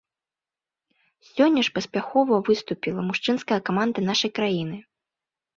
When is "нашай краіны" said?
4.11-4.77